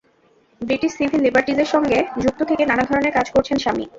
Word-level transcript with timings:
British 0.61 0.91
civil 0.97 1.21
লিবার্টিজের 1.23 1.71
সঙ্গে 1.73 1.97
যুক্ত 2.23 2.39
থেকে 2.49 2.63
নানা 2.65 2.83
ধরনের 2.83 3.15
কাজ 3.17 3.27
করছেন 3.35 3.57
শামি। 3.57 3.85